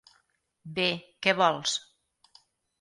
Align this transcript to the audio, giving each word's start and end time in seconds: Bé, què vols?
Bé, 0.79 0.87
què 1.27 1.37
vols? 1.43 1.77